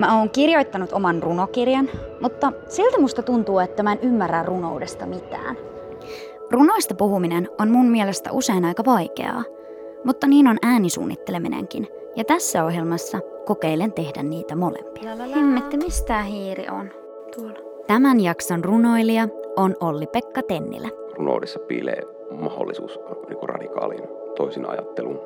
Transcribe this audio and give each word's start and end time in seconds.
Mä 0.00 0.18
oon 0.18 0.30
kirjoittanut 0.30 0.92
oman 0.92 1.22
runokirjan, 1.22 1.88
mutta 2.20 2.52
siltä 2.68 3.00
musta 3.00 3.22
tuntuu, 3.22 3.58
että 3.58 3.82
mä 3.82 3.92
en 3.92 3.98
ymmärrä 4.02 4.42
runoudesta 4.42 5.06
mitään. 5.06 5.56
Runoista 6.50 6.94
puhuminen 6.94 7.48
on 7.58 7.70
mun 7.70 7.86
mielestä 7.86 8.32
usein 8.32 8.64
aika 8.64 8.84
vaikeaa, 8.84 9.44
mutta 10.04 10.26
niin 10.26 10.48
on 10.48 10.56
äänisuunnitteleminenkin. 10.62 11.88
Ja 12.16 12.24
tässä 12.24 12.64
ohjelmassa 12.64 13.18
kokeilen 13.46 13.92
tehdä 13.92 14.22
niitä 14.22 14.56
molempia. 14.56 15.16
Hemmetti, 15.34 15.76
mistä 15.76 16.22
hiiri 16.22 16.66
on? 16.70 16.90
Tuolla. 17.36 17.84
Tämän 17.86 18.20
jakson 18.20 18.64
runoilija 18.64 19.28
on 19.56 19.76
Olli-Pekka 19.80 20.42
Tennilä, 20.42 20.88
runoudessa 21.14 21.58
piilee 21.58 22.02
mahdollisuus 22.30 23.00
niin 23.28 23.48
radikaaliin 23.48 24.04
toisin 24.36 24.70
ajatteluun. 24.70 25.20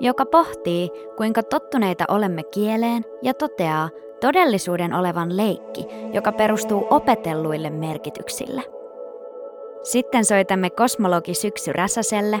joka 0.00 0.26
pohtii, 0.26 0.90
kuinka 1.16 1.42
tottuneita 1.42 2.04
olemme 2.08 2.42
kieleen 2.42 3.04
ja 3.22 3.34
toteaa 3.34 3.88
todellisuuden 4.20 4.94
olevan 4.94 5.36
leikki, 5.36 5.86
joka 6.12 6.32
perustuu 6.32 6.86
opetelluille 6.90 7.70
merkityksille. 7.70 8.62
Sitten 9.82 10.24
soitamme 10.24 10.70
kosmologi 10.70 11.34
Syksy 11.34 11.72
Räsäselle, 11.72 12.40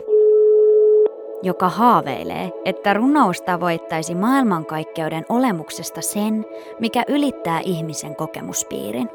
joka 1.42 1.68
haaveilee, 1.68 2.52
että 2.64 2.94
runous 2.94 3.42
tavoittaisi 3.42 4.14
maailmankaikkeuden 4.14 5.26
olemuksesta 5.28 6.00
sen, 6.00 6.46
mikä 6.80 7.02
ylittää 7.08 7.60
ihmisen 7.64 8.16
kokemuspiirin. 8.16 9.10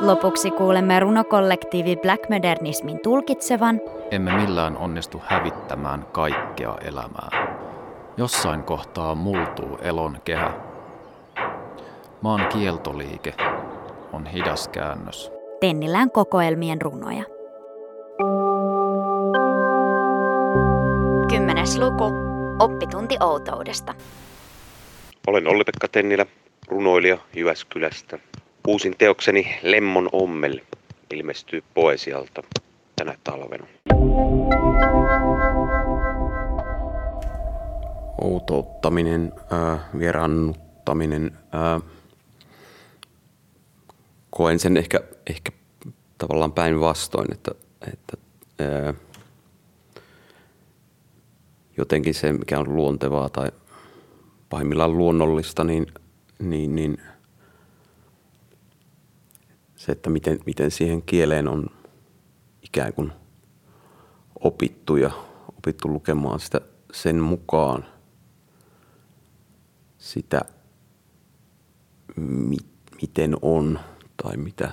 Lopuksi 0.00 0.50
kuulemme 0.50 1.00
runokollektiivi 1.00 1.96
Black 1.96 2.28
Modernismin 2.28 3.00
tulkitsevan 3.00 3.80
Emme 4.10 4.32
millään 4.32 4.76
onnistu 4.76 5.22
hävittämään 5.26 6.06
kaikkea 6.12 6.76
elämää. 6.84 7.56
Jossain 8.16 8.62
kohtaa 8.62 9.14
multuu 9.14 9.78
elon 9.82 10.18
kehä. 10.24 10.71
Maan 12.22 12.46
kieltoliike 12.48 13.34
on 14.12 14.26
hidas 14.26 14.68
käännös. 14.68 15.32
Tennilän 15.60 16.10
kokoelmien 16.10 16.82
runoja. 16.82 17.24
Kymmenes 21.28 21.78
luku. 21.78 22.04
Oppitunti 22.58 23.16
outoudesta. 23.20 23.94
Olen 25.26 25.48
Olli-Pekka 25.48 25.88
Tennilä, 25.88 26.26
runoilija 26.68 27.18
Jyväskylästä. 27.36 28.18
Uusin 28.68 28.94
teokseni 28.98 29.58
Lemmon 29.62 30.08
Ommel 30.12 30.60
ilmestyy 31.10 31.62
poesialta 31.74 32.42
tänä 32.96 33.14
talvena. 33.24 33.66
Outouttaminen, 38.20 39.32
ää, 39.50 39.78
vieraannuttaminen. 39.98 41.30
Ää, 41.52 41.80
koen 44.36 44.58
sen 44.58 44.76
ehkä, 44.76 45.00
ehkä 45.30 45.52
tavallaan 46.18 46.52
päinvastoin, 46.52 47.32
että, 47.32 47.50
että 47.92 48.16
ää, 48.58 48.94
jotenkin 51.76 52.14
se, 52.14 52.32
mikä 52.32 52.58
on 52.58 52.76
luontevaa 52.76 53.28
tai 53.28 53.48
pahimmillaan 54.48 54.98
luonnollista, 54.98 55.64
niin, 55.64 55.86
niin, 56.38 56.74
niin 56.74 56.98
se, 59.76 59.92
että 59.92 60.10
miten, 60.10 60.38
miten 60.46 60.70
siihen 60.70 61.02
kieleen 61.02 61.48
on 61.48 61.66
ikään 62.62 62.92
kuin 62.92 63.12
opittu 64.40 64.96
ja 64.96 65.10
opittu 65.58 65.88
lukemaan 65.88 66.40
sitä 66.40 66.60
sen 66.92 67.20
mukaan 67.20 67.84
sitä, 69.98 70.40
mi, 72.16 72.56
miten 73.02 73.36
on 73.42 73.78
tai 74.22 74.36
mitä 74.36 74.72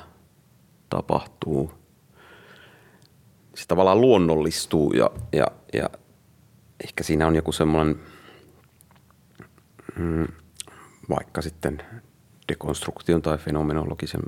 tapahtuu. 0.90 1.72
Se 3.56 3.66
tavallaan 3.68 4.02
luonnollistuu 4.02 4.94
ja, 4.94 5.10
ja, 5.32 5.48
ja 5.74 5.90
ehkä 6.84 7.04
siinä 7.04 7.28
on 7.28 7.36
joku 7.36 7.52
semmoinen 7.52 8.00
mm, 9.96 10.28
vaikka 11.10 11.42
sitten 11.42 11.82
dekonstruktion 12.48 13.22
tai 13.22 13.38
fenomenologisen 13.38 14.22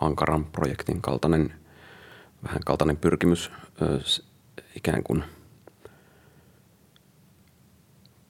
ankaran 0.00 0.44
projektin 0.44 1.02
kaltainen, 1.02 1.54
vähän 2.44 2.60
kaltainen 2.66 2.96
pyrkimys 2.96 3.52
ikään 4.76 5.02
kuin 5.02 5.24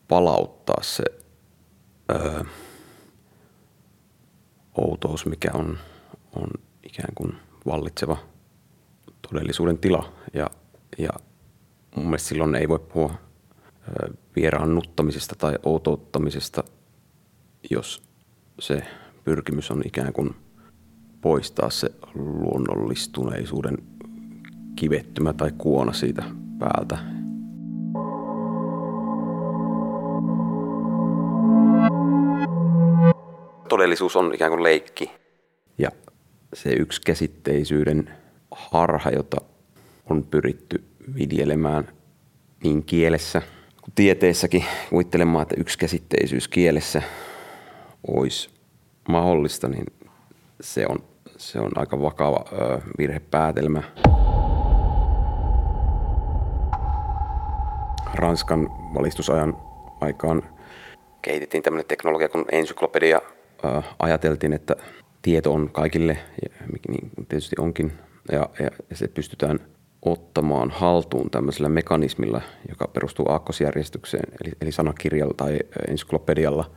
palauttaa 0.09 0.83
se 0.83 1.05
ö, 2.11 2.45
outous, 4.75 5.27
mikä 5.27 5.51
on, 5.55 5.79
on 6.37 6.49
ikään 6.83 7.15
kuin 7.15 7.33
vallitseva 7.67 8.17
todellisuuden 9.31 9.79
tila. 9.79 10.13
Ja, 10.35 10.51
ja 10.99 11.11
mun 11.97 12.07
mielestä 12.07 12.29
silloin 12.29 12.55
ei 12.55 12.69
voi 12.69 12.79
puhua 12.79 13.15
vieraannuttamisesta 14.37 15.35
tai 15.39 15.55
outouttamisesta, 15.63 16.65
jos 17.71 18.03
se 18.59 18.83
pyrkimys 19.25 19.71
on 19.71 19.83
ikään 19.85 20.13
kuin 20.13 20.35
poistaa 21.21 21.71
se 21.71 21.91
luonnollistuneisuuden 22.15 23.79
kivettymä 24.77 25.33
tai 25.33 25.51
kuona 25.59 25.93
siitä 25.93 26.23
päältä. 26.59 26.99
Todellisuus 33.69 34.17
on 34.17 34.35
ikään 34.35 34.51
kuin 34.51 34.63
leikki. 34.63 35.11
Ja 35.79 35.91
se 36.55 36.73
yksi 36.73 37.01
käsitteisyyden 37.03 38.11
harha, 38.51 39.11
jota 39.11 39.37
on 40.11 40.25
pyritty 40.25 40.85
viljelemään 41.15 41.89
niin 42.63 42.85
kielessä 42.85 43.43
kuin 43.83 43.93
tieteessäkin, 43.95 44.65
kuvittelemaan, 44.91 45.43
että 45.43 45.55
yksi 45.59 45.79
käsitteisyys 45.79 46.49
kielessä 46.49 47.03
olisi 48.09 48.51
mahdollista, 49.09 49.69
niin 49.69 49.87
se 50.61 50.87
on, 50.89 50.99
se 51.37 51.61
on 51.61 51.71
aika 51.75 52.03
vakava 52.03 52.45
ö, 52.53 52.81
virhepäätelmä. 52.99 53.83
Ranskan 58.15 58.69
valistusajan 58.95 59.57
aikaan 60.01 60.43
kehitettiin 61.23 61.63
tämmöinen 61.63 61.89
teknologia 61.89 62.29
kuin 62.29 62.45
ensyklopedia. 62.53 63.21
Ö, 63.65 63.83
ajateltiin, 63.99 64.53
että 64.53 64.77
tieto 65.25 65.53
on 65.53 65.71
kaikille, 65.73 66.19
ja 66.43 66.67
niin 66.89 67.11
tietysti 67.29 67.57
onkin, 67.59 67.93
ja, 68.33 68.49
ja 68.61 68.71
se 68.97 69.09
pystytään 69.09 69.59
ottamaan 70.03 70.71
haltuun 70.71 71.31
tämmöisellä 71.31 71.69
mekanismilla, 71.69 72.41
joka 72.69 72.89
perustuu 72.89 73.27
aakkosjärjestykseen, 73.29 74.25
eli, 74.45 74.53
eli 74.61 74.73
sanakirjalla 74.73 75.35
tai 75.37 75.59
ensyklopedialla. 75.89 76.71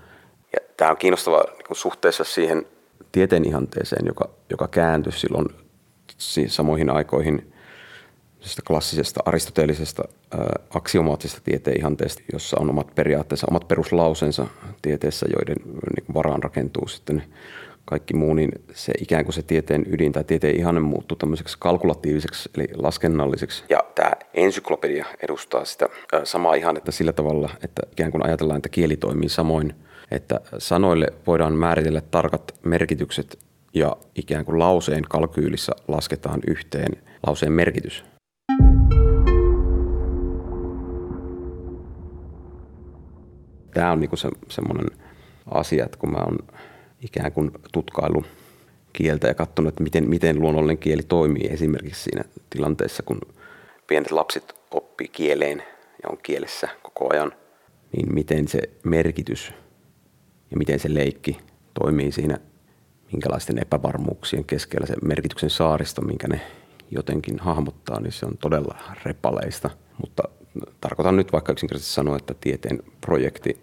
Ja 0.53 0.59
tämä 0.77 0.91
on 0.91 0.97
kiinnostavaa 0.97 1.43
niin 1.43 1.77
suhteessa 1.77 2.23
siihen 2.23 2.65
tieteen 3.11 3.45
ihanteeseen, 3.45 4.05
joka, 4.05 4.29
joka 4.49 4.67
kääntyi 4.67 5.11
silloin 5.11 5.45
si- 6.17 6.49
samoihin 6.49 6.89
aikoihin 6.89 7.53
klassisesta 8.67 9.19
aristoteellisesta 9.25 10.03
ää, 10.31 10.59
aksiomaattisesta 10.69 11.41
tieteen 11.43 11.77
ihanteesta, 11.79 12.23
jossa 12.33 12.57
on 12.59 12.69
omat 12.69 12.95
periaatteensa, 12.95 13.47
omat 13.49 13.67
peruslausensa 13.67 14.47
tieteessä, 14.81 15.25
joiden 15.37 15.55
niin 15.65 16.13
varaan 16.13 16.43
rakentuu 16.43 16.87
sitten 16.87 17.23
kaikki 17.89 18.13
muu, 18.13 18.33
niin 18.33 18.51
se 18.73 18.93
ikään 19.01 19.25
kuin 19.25 19.33
se 19.33 19.41
tieteen 19.41 19.85
ydin 19.89 20.11
tai 20.11 20.23
tieteen 20.23 20.55
ihanne 20.55 20.81
muuttuu 20.81 21.17
tämmöiseksi 21.17 21.57
kalkulatiiviseksi 21.59 22.49
eli 22.55 22.67
laskennalliseksi. 22.75 23.63
Ja 23.69 23.79
tämä 23.95 24.11
ensyklopedia 24.33 25.05
edustaa 25.23 25.65
sitä 25.65 25.89
ää, 26.13 26.25
samaa 26.25 26.53
ihannetta 26.53 26.91
sillä 26.91 27.13
tavalla, 27.13 27.49
että 27.63 27.81
ikään 27.91 28.11
kuin 28.11 28.25
ajatellaan, 28.25 28.57
että 28.57 28.69
kieli 28.69 28.97
toimii 28.97 29.29
samoin, 29.29 29.73
että 30.11 30.39
sanoille 30.57 31.07
voidaan 31.27 31.53
määritellä 31.53 32.01
tarkat 32.01 32.55
merkitykset 32.63 33.39
ja 33.73 33.97
ikään 34.15 34.45
kuin 34.45 34.59
lauseen 34.59 35.03
kalkyylissa 35.09 35.75
lasketaan 35.87 36.39
yhteen 36.47 36.91
lauseen 37.27 37.51
merkitys. 37.51 38.03
Tämä 43.73 43.91
on 43.91 43.99
niinku 43.99 44.15
se, 44.15 44.29
semmoinen 44.49 44.87
asiat, 45.51 45.95
kun 45.95 46.11
mä 46.11 46.17
oon 46.17 46.37
ikään 47.01 47.31
kuin 47.31 47.51
tutkailu 47.71 48.25
kieltä 48.93 49.27
ja 49.27 49.33
katsonut, 49.33 49.69
että 49.69 49.83
miten, 49.83 50.09
miten 50.09 50.39
luonnollinen 50.39 50.77
kieli 50.77 51.03
toimii 51.03 51.47
esimerkiksi 51.51 52.03
siinä 52.03 52.23
tilanteessa, 52.49 53.03
kun 53.03 53.21
pienet 53.87 54.11
lapset 54.11 54.55
oppii 54.71 55.07
kieleen 55.07 55.63
ja 56.03 56.09
on 56.09 56.17
kielessä 56.23 56.69
koko 56.83 57.13
ajan, 57.13 57.31
niin 57.97 58.13
miten 58.13 58.47
se 58.47 58.59
merkitys 58.83 59.53
ja 60.51 60.57
miten 60.57 60.79
se 60.79 60.93
leikki 60.93 61.37
toimii 61.73 62.11
siinä, 62.11 62.37
minkälaisten 63.11 63.61
epävarmuuksien 63.61 64.45
keskellä 64.45 64.87
se 64.87 64.95
merkityksen 65.03 65.49
saaristo, 65.49 66.01
minkä 66.01 66.27
ne 66.27 66.41
jotenkin 66.91 67.39
hahmottaa, 67.39 67.99
niin 67.99 68.11
se 68.11 68.25
on 68.25 68.37
todella 68.37 68.77
repaleista. 69.03 69.69
Mutta 70.01 70.23
tarkoitan 70.81 71.15
nyt 71.15 71.33
vaikka 71.33 71.51
yksinkertaisesti 71.51 71.95
sanoa, 71.95 72.17
että 72.17 72.33
tieteen 72.41 72.83
projekti, 73.01 73.57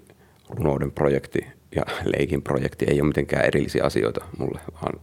runouden 0.50 0.92
projekti 0.92 1.46
ja 1.74 1.82
leikin 2.04 2.42
projekti 2.42 2.84
ei 2.88 3.00
ole 3.00 3.08
mitenkään 3.08 3.44
erillisiä 3.44 3.84
asioita 3.84 4.24
mulle, 4.38 4.60
vaan 4.74 5.00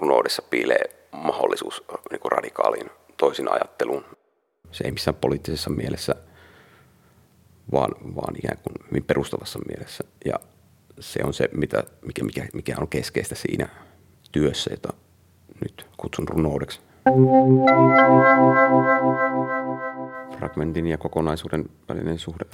runoudessa 0.00 0.42
piilee 0.50 0.84
mahdollisuus 1.12 1.84
niin 2.10 2.20
kuin 2.20 2.32
radikaaliin 2.32 2.90
toisin 3.16 3.52
ajatteluun. 3.52 4.04
Se 4.70 4.84
ei 4.84 4.92
missään 4.92 5.14
poliittisessa 5.14 5.70
mielessä, 5.70 6.14
vaan, 7.72 7.90
vaan 8.14 8.36
ikään 8.36 8.58
kuin 8.58 8.88
hyvin 8.90 9.04
perustavassa 9.04 9.58
mielessä. 9.68 10.04
Ja 10.24 10.34
se 11.00 11.20
on 11.24 11.34
se, 11.34 11.48
mitä, 11.52 11.84
mikä, 12.06 12.24
mikä, 12.24 12.46
mikä 12.54 12.74
on 12.80 12.88
keskeistä 12.88 13.34
siinä 13.34 13.68
työssä, 14.32 14.70
jota 14.70 14.92
nyt 15.64 15.86
kutsun 15.96 16.28
runoudeksi. 16.28 16.80
Fragmentin 20.38 20.86
ja 20.86 20.98
kokonaisuuden 20.98 21.70
välinen 21.88 22.18
suhde. 22.18 22.44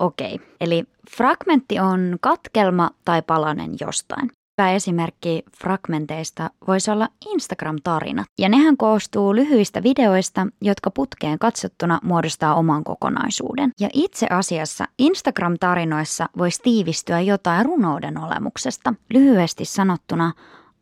Okei, 0.00 0.40
eli 0.60 0.84
fragmentti 1.16 1.80
on 1.80 2.16
katkelma 2.20 2.90
tai 3.04 3.22
palanen 3.22 3.70
jostain. 3.80 4.30
Hyvä 4.58 4.72
esimerkki 4.72 5.42
fragmenteista 5.58 6.50
voisi 6.66 6.90
olla 6.90 7.08
Instagram-tarinat. 7.26 8.26
Ja 8.38 8.48
nehän 8.48 8.76
koostuu 8.76 9.34
lyhyistä 9.34 9.82
videoista, 9.82 10.46
jotka 10.60 10.90
putkeen 10.90 11.38
katsottuna 11.38 12.00
muodostaa 12.02 12.54
oman 12.54 12.84
kokonaisuuden. 12.84 13.70
Ja 13.80 13.88
itse 13.92 14.26
asiassa 14.30 14.84
Instagram-tarinoissa 14.98 16.26
voisi 16.38 16.62
tiivistyä 16.62 17.20
jotain 17.20 17.66
runouden 17.66 18.18
olemuksesta. 18.18 18.94
Lyhyesti 19.10 19.64
sanottuna, 19.64 20.32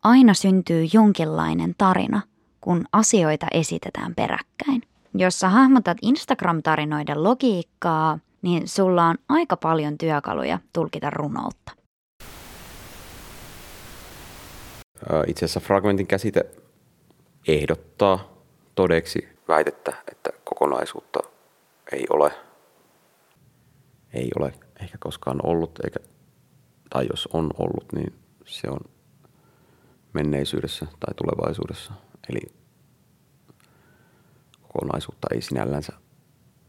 aina 0.03 0.33
syntyy 0.33 0.87
jonkinlainen 0.93 1.75
tarina, 1.77 2.21
kun 2.61 2.85
asioita 2.91 3.47
esitetään 3.53 4.15
peräkkäin. 4.15 4.81
Jos 5.13 5.39
sä 5.39 5.49
hahmotat 5.49 5.97
Instagram-tarinoiden 6.01 7.23
logiikkaa, 7.23 8.19
niin 8.41 8.67
sulla 8.67 9.05
on 9.05 9.15
aika 9.29 9.57
paljon 9.57 9.97
työkaluja 9.97 10.59
tulkita 10.73 11.09
runoutta. 11.09 11.71
Itse 15.27 15.45
asiassa 15.45 15.59
fragmentin 15.59 16.07
käsite 16.07 16.45
ehdottaa 17.47 18.33
todeksi 18.75 19.29
väitettä, 19.47 19.93
että 20.11 20.29
kokonaisuutta 20.43 21.19
ei 21.91 22.05
ole, 22.09 22.31
ei 24.13 24.29
ole 24.39 24.53
ehkä 24.81 24.97
koskaan 24.99 25.39
ollut, 25.43 25.79
eikä, 25.83 25.99
tai 26.89 27.07
jos 27.11 27.29
on 27.33 27.49
ollut, 27.57 27.85
niin 27.93 28.13
se 28.45 28.69
on 28.69 28.79
menneisyydessä 30.13 30.85
tai 30.85 31.13
tulevaisuudessa. 31.13 31.93
Eli 32.29 32.39
kokonaisuutta 34.61 35.27
ei 35.31 35.41
sinällänsä 35.41 35.93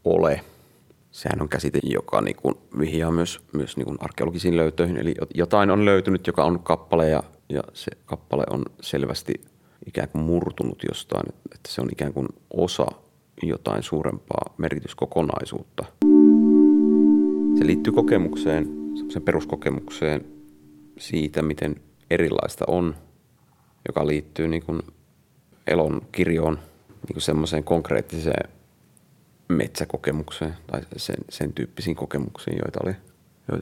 ole. 0.03 0.43
Sehän 1.11 1.41
on 1.41 1.49
käsite, 1.49 1.79
joka 1.83 2.21
niin 2.21 2.35
kuin 2.35 2.55
vihjaa 2.79 3.11
myös, 3.11 3.39
myös 3.53 3.77
niin 3.77 3.85
kuin 3.85 3.97
arkeologisiin 3.99 4.57
löytöihin. 4.57 4.97
Eli 4.97 5.15
jotain 5.35 5.71
on 5.71 5.85
löytynyt, 5.85 6.27
joka 6.27 6.43
on 6.43 6.59
kappale 6.59 7.09
ja 7.09 7.23
ja 7.51 7.63
se 7.73 7.91
kappale 8.05 8.43
on 8.49 8.65
selvästi 8.81 9.33
ikään 9.87 10.09
kuin 10.09 10.23
murtunut 10.23 10.83
jostain, 10.89 11.33
että 11.55 11.69
se 11.69 11.81
on 11.81 11.89
ikään 11.91 12.13
kuin 12.13 12.27
osa 12.53 12.85
jotain 13.43 13.83
suurempaa 13.83 14.53
merkityskokonaisuutta. 14.57 15.85
Se 17.57 17.65
liittyy 17.65 17.93
kokemukseen, 17.93 18.67
sen 19.09 19.21
peruskokemukseen 19.21 20.25
siitä, 20.97 21.41
miten 21.41 21.75
erilaista 22.09 22.65
on, 22.67 22.95
joka 23.87 24.07
liittyy 24.07 24.47
niin 24.47 24.63
kuin 24.65 24.79
elon 25.67 26.01
kirjoon, 26.11 26.53
niin 26.89 27.13
kuin 27.13 27.21
semmoiseen 27.21 27.63
konkreettiseen 27.63 28.49
metsäkokemukseen 29.51 30.57
tai 30.67 30.81
sen, 30.97 31.15
sen 31.29 31.53
tyyppisiin 31.53 31.95
kokemuksiin, 31.95 32.57
joita 32.57 32.79
oli, 32.83 32.95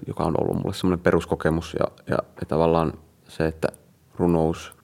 joka 0.08 0.24
on 0.24 0.42
ollut 0.42 0.58
mulle 0.58 0.74
semmoinen 0.74 1.04
peruskokemus 1.04 1.76
ja, 1.80 1.86
ja, 2.08 2.18
ja 2.42 2.46
tavallaan 2.48 2.94
se, 3.28 3.48
että 3.48 3.68
runous 4.16 4.80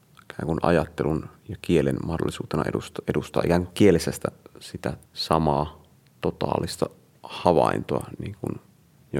kuin 0.45 0.59
ajattelun 0.61 1.29
ja 1.49 1.55
kielen 1.61 1.97
mahdollisuutena 2.05 2.63
edustaa, 2.67 3.03
edustaa 3.07 3.43
ikään 3.45 3.63
kuin 3.63 3.73
kielisestä 3.73 4.31
sitä 4.59 4.97
samaa 5.13 5.83
totaalista 6.21 6.89
havaintoa, 7.23 8.07
niin 8.19 8.35
kuin 8.41 8.61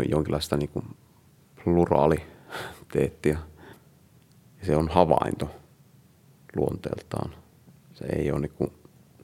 jonkinlaista 0.10 0.58
niin 0.58 0.70
kuin 0.70 0.86
pluraaliteettia. 1.64 3.38
Ja 4.60 4.66
se 4.66 4.76
on 4.76 4.90
havainto 4.90 5.52
luonteeltaan. 6.56 7.36
Se 7.94 8.06
ei 8.06 8.32
ole, 8.32 8.40
niin 8.40 8.52
kuin, 8.52 8.72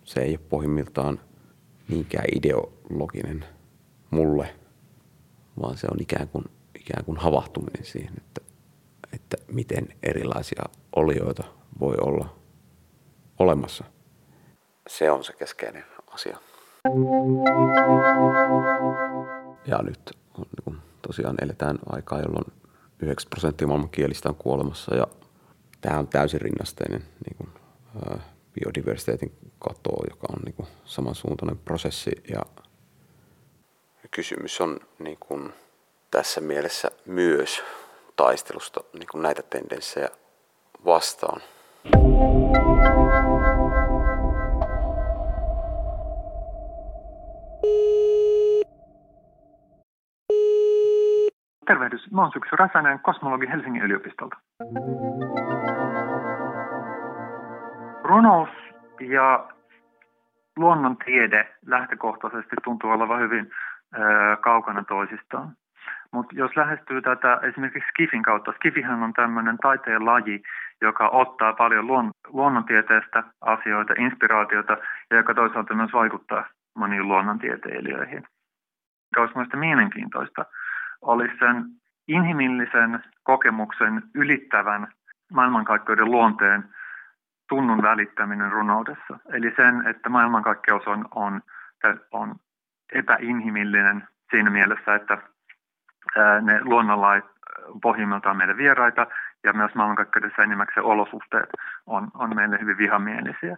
se 0.04 0.22
ei 0.22 0.32
ole 0.32 0.40
pohjimmiltaan 0.50 1.20
niinkään 1.92 2.26
ideologinen 2.36 3.46
mulle, 4.12 4.56
vaan 5.62 5.78
se 5.78 5.88
on 5.92 6.02
ikään 6.02 6.28
kuin, 6.28 6.46
ikään 6.76 7.06
kuin 7.06 7.18
havahtuminen 7.18 7.86
siihen, 7.86 8.14
että 8.18 8.42
että 9.14 9.38
miten 9.48 9.88
erilaisia 10.04 10.64
olioita 10.96 11.44
voi 11.80 11.96
olla 12.02 12.36
olemassa. 13.40 13.84
Se 14.88 15.12
on 15.12 15.24
se 15.24 15.34
keskeinen 15.34 15.84
asia. 16.08 16.38
Ja 19.66 19.78
nyt 19.84 20.18
niin 20.36 20.64
kun 20.64 20.82
tosiaan 21.02 21.36
eletään 21.42 21.80
aikaa, 21.90 22.20
jolloin 22.20 22.46
9 23.00 23.30
prosenttia 23.30 23.68
maailman 23.68 23.90
kielistä 23.90 24.30
on 24.30 24.36
kuolemassa 24.36 24.96
ja 24.96 25.08
tämä 25.82 26.00
on 26.00 26.08
täysin 26.08 26.42
rinnasteinen 26.42 27.02
niin 27.02 27.38
kuin, 27.38 27.50
biodiversiteetin 28.54 29.32
katoa, 29.60 30.06
joka 30.10 30.28
on 30.30 30.40
niin 30.46 30.56
kuin, 30.56 30.68
samansuuntainen 30.86 31.58
prosessi 31.58 32.12
ja 32.30 32.42
kysymys 34.12 34.62
on 34.62 34.80
niin 35.00 35.18
kuin, 35.20 35.54
tässä 36.12 36.42
mielessä 36.42 36.92
myös 37.06 37.64
taistelusta 38.16 38.82
niin 38.94 39.08
kuin 39.12 39.22
näitä 39.22 39.44
tendenssejä 39.44 40.10
vastaan. 40.86 41.42
Tervehdys, 51.68 52.12
mä 52.12 52.22
oon 52.22 52.32
Syksy 52.34 52.56
Räsänen, 52.56 53.00
kosmologi 53.00 53.48
Helsingin 53.48 53.82
yliopistolta. 53.82 54.36
Runous 58.12 58.50
ja 59.00 59.50
luonnontiede 60.58 61.56
lähtökohtaisesti 61.66 62.56
tuntuu 62.64 62.90
olevan 62.92 63.20
hyvin 63.22 63.52
ö, 63.96 64.00
kaukana 64.42 64.84
toisistaan. 64.84 65.52
Mutta 66.12 66.36
jos 66.36 66.56
lähestyy 66.56 67.02
tätä 67.02 67.40
esimerkiksi 67.42 67.90
Skifin 67.90 68.24
kautta, 68.24 68.52
Skifihän 68.52 69.04
on 69.04 69.14
tämmöinen 69.14 69.58
taiteen 69.58 70.06
laji, 70.06 70.44
joka 70.82 71.10
ottaa 71.10 71.54
paljon 71.54 71.88
luon, 71.88 72.12
luonnontieteestä 72.28 73.24
asioita, 73.42 73.94
inspiraatiota 73.98 74.78
ja 75.10 75.18
joka 75.18 75.34
toisaalta 75.34 75.74
myös 75.74 75.94
vaikuttaa 75.94 76.46
moniin 76.76 77.08
luonnontieteilijöihin. 77.08 78.24
Mikä 79.12 79.22
olisi 79.22 79.36
mielestäni 79.36 79.60
mielenkiintoista, 79.60 80.46
olisi 81.02 81.34
sen 81.40 81.66
inhimillisen 82.08 83.04
kokemuksen 83.24 84.04
ylittävän 84.16 84.88
maailmankaikkeuden 85.34 86.12
luonteen 86.12 86.64
tunnun 87.52 87.82
välittäminen 87.82 88.52
runoudessa. 88.52 89.20
Eli 89.34 89.54
sen, 89.56 89.88
että 89.88 90.10
maailmankaikkeus 90.10 90.88
on, 90.88 91.06
on, 91.16 91.42
on 92.12 92.36
epäinhimillinen 92.94 94.08
siinä 94.30 94.50
mielessä, 94.50 94.96
että 94.96 95.18
ne 96.42 96.60
luonnonlait 96.64 97.26
pohjimmiltaan 97.82 98.38
meille 98.38 98.58
vieraita 98.58 99.08
ja 99.44 99.54
myös 99.54 99.76
maailmankaikkeudessa 99.76 100.42
enimmäkseen 100.42 100.86
olosuhteet 100.86 101.50
on, 101.86 102.08
on 102.14 102.36
meille 102.36 102.60
hyvin 102.62 102.78
vihamielisiä. 102.78 103.58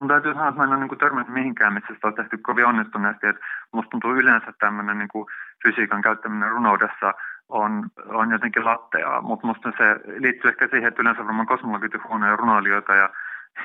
Mun 0.00 0.08
täytyy 0.08 0.32
sanoa, 0.32 0.48
että 0.48 0.58
mä 0.58 0.64
en 0.64 0.70
ole 0.70 0.86
niin 0.86 0.98
törmännyt 0.98 1.34
mihinkään, 1.34 1.72
missä 1.72 1.94
sitä 1.94 2.08
on 2.08 2.14
tehty 2.14 2.38
kovin 2.38 2.66
onnistuneesti. 2.66 3.26
Että 3.26 3.46
musta 3.72 3.90
tuntuu 3.90 4.16
yleensä 4.16 4.52
tämmöinen 4.60 4.98
niin 4.98 5.26
fysiikan 5.62 6.02
käyttäminen 6.02 6.50
runoudessa 6.50 7.14
on, 7.48 7.90
on 8.08 8.30
jotenkin 8.30 8.64
latteaa, 8.64 9.20
mutta 9.20 9.46
musta 9.46 9.72
se 9.78 10.00
liittyy 10.20 10.48
ehkä 10.50 10.68
siihen, 10.68 10.88
että 10.88 11.02
yleensä 11.02 11.24
varmaan 11.24 11.46
kosmologit 11.46 11.92
huonoja 12.08 12.36
runoilijoita 12.36 12.94
ja, 12.94 13.10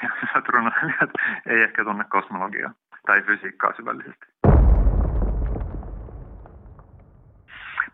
ja 0.03 0.41
runoilijat 0.53 1.09
ei 1.45 1.61
ehkä 1.63 1.83
tunne 1.83 2.03
kosmologiaa 2.09 2.73
tai 3.05 3.21
fysiikkaa 3.21 3.73
syvällisesti. 3.75 4.25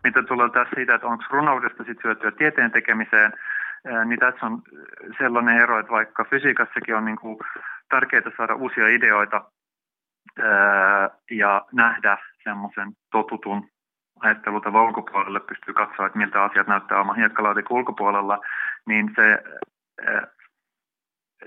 mitä 0.04 0.22
tulee 0.22 0.50
tässä 0.50 0.74
siitä, 0.74 0.94
että 0.94 1.06
onko 1.06 1.24
runoudesta 1.30 1.84
sit 1.84 2.04
hyötyä 2.04 2.30
tieteen 2.30 2.70
tekemiseen, 2.70 3.32
niin 4.04 4.20
tässä 4.20 4.46
on 4.46 4.62
sellainen 5.18 5.56
ero, 5.56 5.78
että 5.78 5.92
vaikka 5.92 6.24
fysiikassakin 6.24 6.96
on 6.96 7.04
niin 7.04 7.16
kuin 7.16 7.38
tärkeää 7.88 8.22
saada 8.36 8.54
uusia 8.54 8.88
ideoita 8.88 9.44
ja 11.30 11.66
nähdä 11.72 12.18
semmoisen 12.44 12.92
totutun 13.12 13.68
ajattelutavan 14.20 14.82
ulkopuolelle, 14.82 15.40
pystyy 15.40 15.74
katsoa, 15.74 16.06
että 16.06 16.18
miltä 16.18 16.42
asiat 16.42 16.66
näyttää 16.66 17.00
oman 17.00 17.16
hiekkalaatikon 17.16 17.76
ulkopuolella, 17.76 18.38
niin 18.86 19.12
se, 19.16 19.42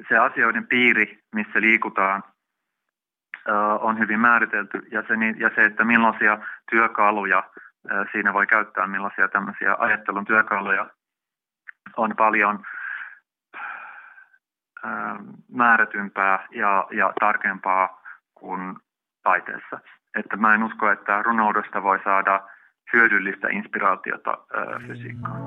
se 0.10 0.18
asioiden 0.18 0.68
piiri, 0.68 1.20
missä 1.36 1.62
liikutaan, 1.62 2.24
on 3.80 4.00
hyvin 4.00 4.20
määritelty 4.20 4.88
ja 4.92 5.02
se, 5.02 5.14
ja 5.38 5.50
se, 5.56 5.66
että 5.66 5.84
millaisia 5.84 6.38
työkaluja 6.72 7.44
siinä 8.12 8.34
voi 8.34 8.48
käyttää, 8.48 8.88
millaisia 8.88 9.28
tämmöisiä 9.28 9.76
ajattelun 9.80 10.26
työkaluja 10.26 10.90
on 11.98 12.16
paljon 12.18 12.66
määrätympää 15.52 16.48
ja, 16.52 16.88
ja 16.92 17.14
tarkempaa 17.20 18.02
kuin 18.36 18.76
taiteessa. 19.24 19.80
Että 20.16 20.38
mä 20.38 20.54
en 20.54 20.64
usko, 20.64 20.92
että 20.92 21.22
runoudesta 21.22 21.84
voi 21.84 22.00
saada 22.04 22.50
hyödyllistä 22.94 23.48
inspiraatiota 23.48 24.38
fysiikkaan. 24.88 25.42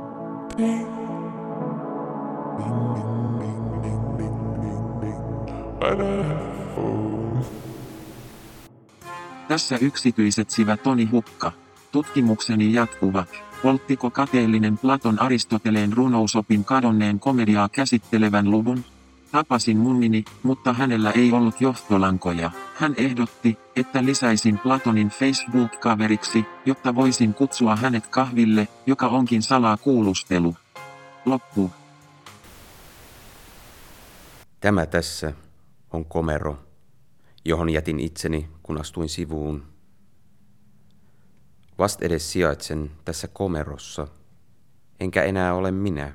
Tässä 9.48 9.78
yksityiset 9.80 10.50
sivä 10.50 10.76
Toni 10.76 11.04
Hukka. 11.04 11.52
Tutkimukseni 11.92 12.72
jatkuvat. 12.72 13.28
Polttiko 13.62 14.10
kateellinen 14.10 14.78
Platon 14.78 15.22
Aristoteleen 15.22 15.92
runousopin 15.92 16.64
kadonneen 16.64 17.20
komediaa 17.20 17.68
käsittelevän 17.68 18.50
luvun? 18.50 18.84
Tapasin 19.36 19.76
mummini, 19.76 20.24
mutta 20.42 20.72
hänellä 20.72 21.10
ei 21.10 21.32
ollut 21.32 21.60
johtolankoja. 21.60 22.50
Hän 22.74 22.94
ehdotti, 22.98 23.58
että 23.76 24.04
lisäisin 24.04 24.58
Platonin 24.58 25.08
Facebook-kaveriksi, 25.08 26.44
jotta 26.66 26.94
voisin 26.94 27.34
kutsua 27.34 27.76
hänet 27.76 28.06
kahville, 28.06 28.68
joka 28.86 29.08
onkin 29.08 29.42
salaa 29.42 29.76
kuulustelu. 29.76 30.56
Loppu. 31.26 31.70
Tämä 34.60 34.86
tässä 34.86 35.32
on 35.90 36.04
komero, 36.04 36.58
johon 37.44 37.70
jätin 37.70 38.00
itseni, 38.00 38.48
kun 38.62 38.80
astuin 38.80 39.08
sivuun. 39.08 39.62
Vast 41.78 42.02
edes 42.02 42.32
sijaitsen 42.32 42.90
tässä 43.04 43.28
komerossa, 43.28 44.08
enkä 45.00 45.22
enää 45.22 45.54
ole 45.54 45.70
minä. 45.70 46.14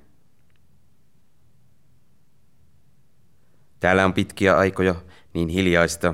Täällä 3.81 4.05
on 4.05 4.13
pitkiä 4.13 4.57
aikoja 4.57 4.95
niin 5.33 5.49
hiljaista, 5.49 6.13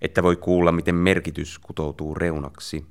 että 0.00 0.22
voi 0.22 0.36
kuulla, 0.36 0.72
miten 0.72 0.94
merkitys 0.94 1.58
kutoutuu 1.58 2.14
reunaksi. 2.14 2.86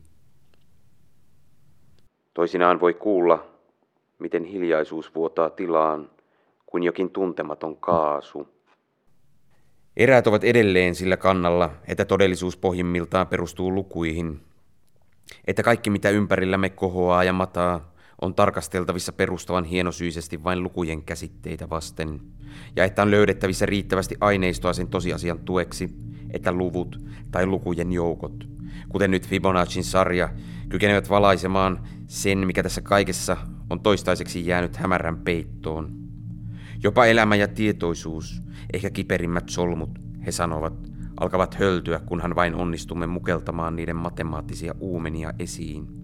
Toisinaan 2.34 2.80
voi 2.80 2.94
kuulla, 2.94 3.46
miten 4.20 4.44
hiljaisuus 4.44 5.16
vuotaa 5.16 5.50
tilaan 5.50 6.10
kuin 6.66 6.84
jokin 6.84 7.10
tuntematon 7.10 7.78
kaasu. 7.78 8.48
Eräät 9.98 10.28
ovat 10.28 10.44
edelleen 10.44 10.96
sillä 10.96 11.18
kannalla, 11.18 11.70
että 11.88 12.06
todellisuus 12.06 12.58
pohjimmiltaan 12.58 13.28
perustuu 13.28 13.76
lukuihin, 13.76 14.40
että 15.48 15.64
kaikki 15.64 15.90
mitä 15.90 16.10
ympärillämme 16.10 16.70
kohoaa 16.70 17.24
ja 17.24 17.34
mataa 17.34 17.97
on 18.22 18.36
tarkasteltavissa 18.36 19.12
perustavan 19.12 19.66
hienosyisesti 19.66 20.44
vain 20.44 20.64
lukujen 20.64 21.04
käsitteitä 21.04 21.70
vasten, 21.70 22.20
ja 22.76 22.86
että 22.86 23.02
on 23.02 23.12
löydettävissä 23.12 23.66
riittävästi 23.66 24.16
aineistoa 24.22 24.74
sen 24.74 24.88
tosiasian 24.88 25.40
tueksi, 25.40 25.90
että 26.34 26.52
luvut 26.52 27.02
tai 27.32 27.46
lukujen 27.46 27.92
joukot, 27.92 28.48
kuten 28.90 29.12
nyt 29.12 29.28
Fibonacin 29.28 29.84
sarja, 29.84 30.30
kykenevät 30.70 31.10
valaisemaan 31.10 31.88
sen, 32.08 32.48
mikä 32.48 32.64
tässä 32.64 32.82
kaikessa 32.82 33.38
on 33.70 33.80
toistaiseksi 33.80 34.48
jäänyt 34.48 34.76
hämärän 34.76 35.18
peittoon. 35.18 35.92
Jopa 36.84 37.06
elämä 37.06 37.36
ja 37.36 37.48
tietoisuus, 37.48 38.42
ehkä 38.74 38.90
kiperimmät 38.90 39.50
solmut, 39.50 39.90
he 40.26 40.32
sanovat, 40.32 40.74
alkavat 41.20 41.56
höltyä, 41.56 42.00
kunhan 42.00 42.36
vain 42.36 42.56
onnistumme 42.56 43.08
mukeltamaan 43.08 43.76
niiden 43.76 43.96
matemaattisia 43.96 44.76
uumenia 44.80 45.34
esiin. 45.40 45.97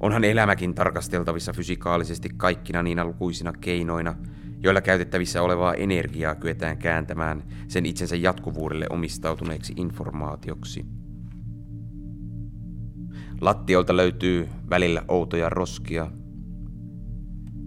Onhan 0.00 0.24
elämäkin 0.24 0.74
tarkasteltavissa 0.74 1.52
fysikaalisesti 1.52 2.28
kaikkina 2.36 2.82
niinä 2.82 3.04
lukuisina 3.04 3.52
keinoina, 3.52 4.14
joilla 4.60 4.80
käytettävissä 4.80 5.42
olevaa 5.42 5.74
energiaa 5.74 6.34
kyetään 6.34 6.78
kääntämään 6.78 7.42
sen 7.68 7.86
itsensä 7.86 8.16
jatkuvuudelle 8.16 8.86
omistautuneeksi 8.90 9.72
informaatioksi. 9.76 10.86
Lattiolta 13.40 13.96
löytyy 13.96 14.48
välillä 14.70 15.02
outoja 15.08 15.48
roskia. 15.48 16.10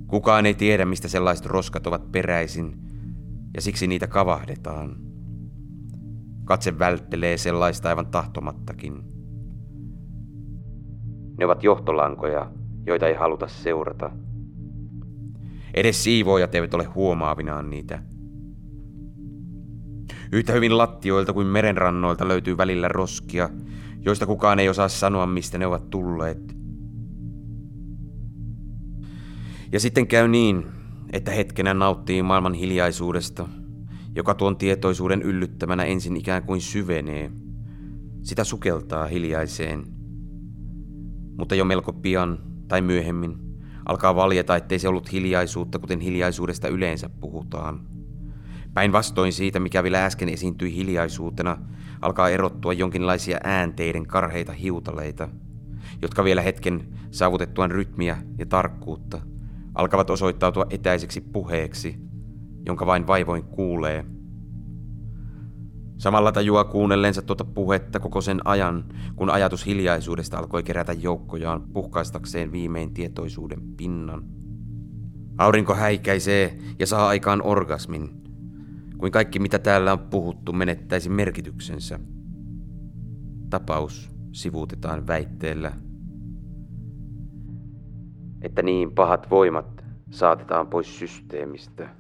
Kukaan 0.07 0.45
ei 0.45 0.53
tiedä, 0.53 0.86
mistä 0.86 1.07
sellaiset 1.07 1.45
roskat 1.45 1.88
ovat 1.88 2.12
peräisin, 2.12 2.77
ja 3.55 3.62
siksi 3.62 3.88
niitä 3.88 4.07
kavahdetaan. 4.07 4.98
Katse 6.45 6.79
välttelee 6.79 7.38
sellaista 7.38 7.89
aivan 7.89 8.07
tahtomattakin. 8.07 9.08
Ne 11.39 11.46
ovat 11.46 11.63
johtolankoja, 11.63 12.51
joita 12.86 13.08
ei 13.08 13.13
haluta 13.15 13.48
seurata. 13.48 14.12
Edes 15.74 16.03
siivoojat 16.03 16.55
eivät 16.55 16.74
ole 16.74 16.84
huomaavinaan 16.84 17.69
niitä. 17.69 18.03
Yhtä 20.31 20.53
hyvin 20.53 20.77
lattioilta 20.77 21.34
kuin 21.34 21.48
merenrannoilta 21.48 22.27
löytyy 22.27 22.58
välillä 22.58 22.88
roskia, 22.88 23.50
joista 24.05 24.25
kukaan 24.25 24.60
ei 24.60 24.69
osaa 24.69 24.88
sanoa, 24.88 25.25
mistä 25.25 25.58
ne 25.58 25.65
ovat 25.67 25.89
tulleet. 25.89 26.55
Ja 29.72 29.79
sitten 29.79 30.08
käy 30.08 30.27
niin, 30.27 30.65
että 31.13 31.31
hetkenä 31.31 31.74
nauttii 31.74 32.24
maailman 32.24 32.53
hiljaisuudesta, 32.53 33.48
joka 34.15 34.34
tuon 34.34 34.58
tietoisuuden 34.58 35.22
yllyttämänä 35.22 35.84
ensin 35.84 36.17
ikään 36.17 36.43
kuin 36.43 36.62
syvenee. 36.62 37.31
Sitä 38.22 38.43
sukeltaa 38.43 39.05
hiljaiseen– 39.05 39.84
mutta 41.39 41.55
jo 41.55 41.65
melko 41.65 41.93
pian 41.93 42.39
tai 42.67 42.81
myöhemmin 42.81 43.38
alkaa 43.86 44.15
valjeta, 44.15 44.55
ettei 44.55 44.79
se 44.79 44.88
ollut 44.88 45.12
hiljaisuutta, 45.12 45.79
kuten 45.79 46.00
hiljaisuudesta 46.00 46.67
yleensä 46.67 47.10
puhutaan. 47.10 47.79
Päinvastoin 48.74 49.34
siitä, 49.34 49.60
mikä 49.60 49.84
vielä 49.84 50.05
äsken 50.05 50.29
esiintyi 50.29 50.75
hiljaisuutena, 50.75 51.58
alkaa 52.01 52.29
erottua 52.29 52.74
jonkinlaisia 52.74 53.38
äänteiden 53.43 54.05
karheita 54.08 54.51
hiutaleita, 54.51 55.29
jotka 56.01 56.24
vielä 56.24 56.41
hetken 56.41 56.88
saavutettuaan 57.12 57.72
rytmiä 57.72 58.17
ja 58.38 58.46
tarkkuutta 58.46 59.22
alkavat 59.75 60.10
osoittautua 60.10 60.65
etäiseksi 60.69 61.22
puheeksi, 61.22 61.96
jonka 62.65 62.86
vain 62.86 63.08
vaivoin 63.08 63.43
kuulee– 63.43 64.05
Samalla 65.99 66.31
tajuaa 66.31 66.63
kuunnellensa 66.63 67.21
tuota 67.21 67.45
puhetta 67.45 67.99
koko 67.99 68.21
sen 68.21 68.41
ajan, 68.45 68.85
kun 69.15 69.29
ajatus 69.29 69.65
hiljaisuudesta 69.65 70.37
alkoi 70.37 70.63
kerätä 70.63 70.93
joukkojaan 70.93 71.61
puhkaistakseen 71.73 72.51
viimein 72.51 72.93
tietoisuuden 72.93 73.61
pinnan. 73.77 74.23
Aurinko 75.37 75.73
häikäisee 75.75 76.57
ja 76.79 76.87
saa 76.87 77.07
aikaan 77.07 77.41
orgasmin, 77.41 78.09
kuin 78.97 79.11
kaikki 79.11 79.39
mitä 79.39 79.59
täällä 79.59 79.93
on 79.93 79.99
puhuttu 79.99 80.53
menettäisi 80.53 81.09
merkityksensä. 81.09 81.99
Tapaus 83.49 84.11
sivuutetaan 84.31 85.07
väitteellä, 85.07 85.71
että 88.41 88.61
niin 88.61 88.91
pahat 88.91 89.31
voimat 89.31 89.85
saatetaan 90.11 90.67
pois 90.67 90.99
systeemistä. 90.99 91.98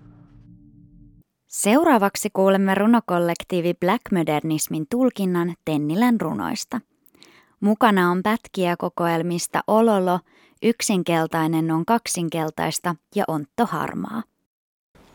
Seuraavaksi 1.49 2.29
kuulemme 2.33 2.75
runokollektiivi 2.75 3.73
Black 3.73 4.01
Modernismin 4.11 4.85
tulkinnan 4.89 5.53
Tennilän 5.65 6.21
runoista. 6.21 6.81
Mukana 7.59 8.11
on 8.11 8.23
pätkiä 8.23 8.75
kokoelmista 8.77 9.63
Ololo, 9.67 10.19
Yksinkeltainen 10.63 11.71
on 11.71 11.85
kaksinkeltaista 11.85 12.95
ja 13.15 13.23
Ontto 13.27 13.65
Harmaa. 13.65 14.23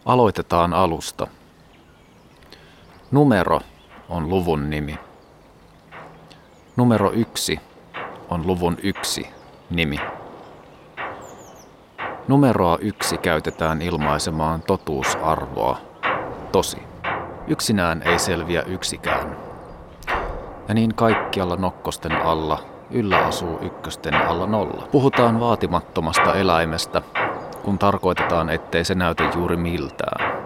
Aloitetaan 0.05 0.73
alusta. 0.73 1.27
Numero 3.11 3.61
on 4.09 4.29
luvun 4.29 4.71
nimi. 4.71 4.99
Numero 6.77 7.13
yksi 7.13 7.61
on 8.31 8.47
luvun 8.47 8.77
yksi 8.83 9.27
nimi. 9.71 9.97
Numeroa 12.29 12.79
yksi 12.81 13.19
käytetään 13.19 13.83
ilmaisemaan 13.83 14.63
totuusarvoa 14.63 15.94
tosi. 16.55 16.83
Yksinään 17.49 18.03
ei 18.03 18.19
selviä 18.19 18.63
yksikään. 18.63 19.37
Ja 20.69 20.75
niin 20.75 20.95
kaikkialla 20.95 21.57
nokkosten 21.57 22.13
alla 22.13 22.59
yllä 22.91 23.19
asuu 23.19 23.59
ykkösten 23.63 24.15
alla 24.15 24.47
nolla. 24.47 24.89
Puhutaan 24.93 25.41
vaatimattomasta 25.41 26.35
eläimestä, 26.35 27.03
kun 27.63 27.79
tarkoitetaan, 27.79 28.51
ettei 28.51 28.85
se 28.85 28.95
näytä 28.95 29.31
juuri 29.35 29.57
miltään. 29.57 30.43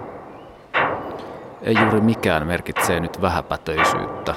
Ei 1.63 1.75
juuri 1.83 2.01
mikään 2.01 2.47
merkitsee 2.47 3.01
nyt 3.01 3.23
vähäpätöisyyttä, 3.23 4.35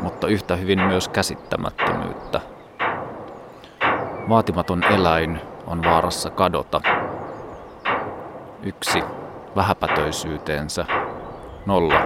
mutta 0.00 0.26
yhtä 0.26 0.56
hyvin 0.56 0.80
myös 0.80 1.08
käsittämättömyyttä. 1.08 2.40
Vaatimaton 4.28 4.84
eläin 4.84 5.40
on 5.66 5.84
vaarassa 5.84 6.30
kadota. 6.30 6.80
Yksi 8.62 9.02
vähäpätöisyyteensä, 9.56 10.86
nolla 11.66 12.00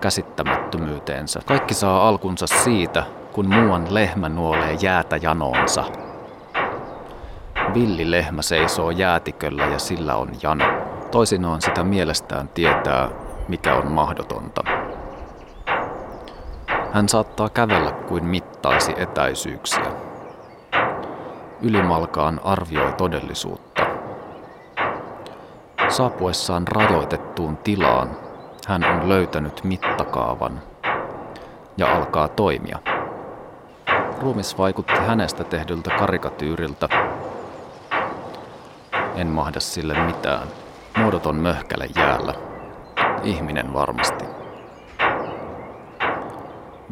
käsittämättömyyteensä. 0.00 1.40
Kaikki 1.46 1.74
saa 1.74 2.08
alkunsa 2.08 2.46
siitä, 2.46 3.04
kun 3.32 3.48
muuan 3.48 3.94
lehmä 3.94 4.28
nuolee 4.28 4.72
jäätä 4.80 5.16
janoonsa. 5.16 5.84
Villi 7.74 8.10
lehmä 8.10 8.42
seisoo 8.42 8.90
jäätiköllä 8.90 9.66
ja 9.66 9.78
sillä 9.78 10.16
on 10.16 10.28
jano. 10.42 10.64
Toisinaan 11.10 11.62
sitä 11.62 11.84
mielestään 11.84 12.48
tietää, 12.48 13.08
mikä 13.48 13.74
on 13.74 13.92
mahdotonta. 13.92 14.64
Hän 16.92 17.08
saattaa 17.08 17.48
kävellä 17.48 17.92
kuin 17.92 18.24
mittaisi 18.24 18.94
etäisyyksiä. 18.96 19.92
Ylimalkaan 21.62 22.40
arvioi 22.44 22.92
todellisuutta. 22.92 23.89
Saapuessaan 26.00 26.68
rajoitettuun 26.68 27.56
tilaan 27.56 28.10
hän 28.68 28.84
on 28.84 29.08
löytänyt 29.08 29.64
mittakaavan 29.64 30.60
ja 31.76 31.96
alkaa 31.96 32.28
toimia. 32.28 32.78
Ruumis 34.20 34.58
vaikutti 34.58 34.92
hänestä 35.06 35.44
tehdyltä 35.44 35.90
karikatyyriltä. 35.98 36.88
En 39.16 39.26
mahda 39.26 39.60
sille 39.60 39.94
mitään. 40.06 40.48
Muodoton 40.96 41.36
möhkäle 41.36 41.88
jäällä. 41.96 42.34
Ihminen 43.22 43.74
varmasti. 43.74 44.24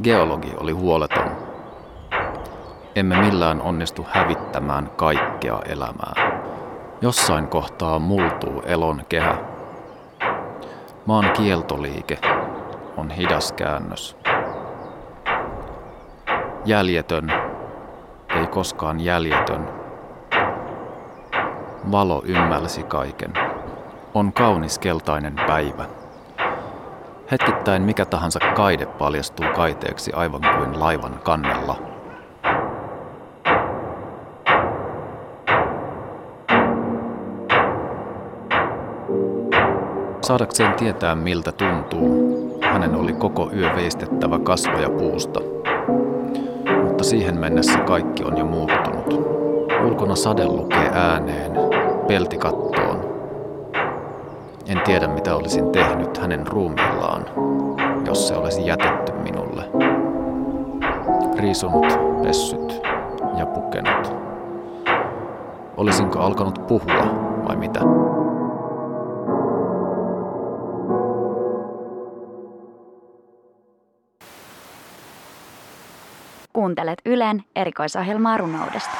Geologi 0.02 0.52
oli 0.56 0.72
huoleton. 0.72 1.30
Emme 2.94 3.16
millään 3.16 3.62
onnistu 3.62 4.06
hävittämään 4.10 4.90
kaikkea 4.96 5.58
elämää. 5.68 6.27
Jossain 7.00 7.48
kohtaa 7.48 7.98
multuu 7.98 8.62
elon 8.66 9.02
kehä. 9.08 9.36
Maan 11.06 11.30
kieltoliike 11.32 12.18
on 12.96 13.10
hidas 13.10 13.52
käännös. 13.52 14.16
Jäljetön, 16.64 17.32
ei 18.40 18.46
koskaan 18.46 19.00
jäljetön. 19.00 19.68
Valo 21.92 22.22
ymmälsi 22.24 22.82
kaiken. 22.82 23.32
On 24.14 24.32
kaunis 24.32 24.78
keltainen 24.78 25.34
päivä. 25.46 25.84
Hetkittäin 27.30 27.82
mikä 27.82 28.04
tahansa 28.04 28.38
kaide 28.40 28.86
paljastuu 28.86 29.46
kaiteeksi 29.56 30.12
aivan 30.12 30.40
kuin 30.56 30.80
laivan 30.80 31.20
kannella. 31.24 31.97
Saadakseen 40.28 40.75
tietää 40.75 41.14
miltä 41.14 41.52
tuntuu, 41.52 42.58
hänen 42.62 42.94
oli 42.94 43.12
koko 43.12 43.50
yö 43.56 43.70
veistettävä 43.76 44.38
kasvoja 44.38 44.90
puusta. 44.90 45.40
Mutta 46.85 47.04
siihen 47.04 47.37
mennessä 47.37 47.78
kaikki 47.78 48.25
on 48.25 48.38
jo 48.38 48.44
muuttunut. 48.44 49.14
Ulkona 49.87 50.16
sade 50.16 50.47
lukee 50.47 50.90
ääneen, 50.94 51.52
pelti 52.08 52.38
kattoon. 52.38 53.04
En 54.66 54.81
tiedä 54.85 55.09
mitä 55.09 55.37
olisin 55.37 55.70
tehnyt 55.70 56.18
hänen 56.18 56.46
ruumiillaan, 56.46 57.24
jos 58.07 58.29
se 58.29 58.37
olisi 58.37 58.66
jätetty 58.66 59.12
minulle. 59.12 59.64
Riisunut, 61.38 61.87
pessyt 62.22 62.81
ja 63.38 63.46
pukenut. 63.46 64.14
Olisinko 65.76 66.18
alkanut 66.18 66.66
puhua 66.66 67.07
vai 67.48 67.57
mitä? 67.57 68.08
Kuuntelet 76.78 77.00
Ylen 77.04 77.42
erikoisohjelmaa 77.56 78.36
runoudesta. 78.36 78.90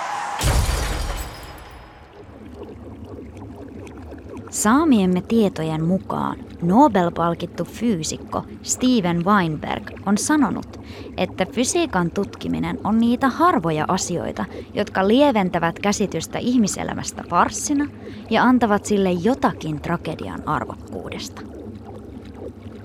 Saamiemme 4.50 5.20
tietojen 5.20 5.84
mukaan 5.84 6.36
Nobel-palkittu 6.62 7.64
fyysikko 7.64 8.44
Steven 8.62 9.24
Weinberg 9.24 9.90
on 10.06 10.18
sanonut, 10.18 10.80
että 11.16 11.46
fysiikan 11.46 12.10
tutkiminen 12.10 12.78
on 12.84 12.98
niitä 12.98 13.28
harvoja 13.28 13.84
asioita, 13.88 14.44
jotka 14.74 15.08
lieventävät 15.08 15.78
käsitystä 15.78 16.38
ihmiselämästä 16.38 17.24
farssina 17.30 17.86
ja 18.30 18.42
antavat 18.42 18.84
sille 18.84 19.12
jotakin 19.12 19.80
tragedian 19.80 20.48
arvokkuudesta. 20.48 21.42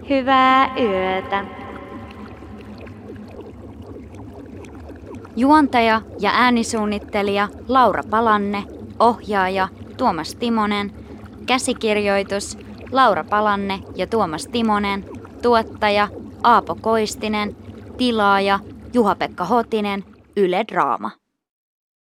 Hyvää 0.10 0.76
yötä! 0.80 1.63
Juontaja 5.36 6.02
ja 6.20 6.32
äänisuunnittelija 6.34 7.50
Laura 7.68 8.04
Palanne, 8.10 8.64
ohjaaja 9.00 9.68
Tuomas 9.98 10.36
Timonen, 10.36 10.92
käsikirjoitus 11.46 12.58
Laura 12.92 13.24
Palanne 13.24 13.80
ja 13.96 14.08
Tuomas 14.08 14.48
Timonen, 14.48 15.06
tuottaja 15.42 16.08
Aapo 16.44 16.76
Koistinen, 16.82 17.56
tilaaja 17.98 18.60
Juha-Pekka 18.94 19.46
Hotinen, 19.46 20.04
Yle 20.38 20.66
Draama. 20.72 21.23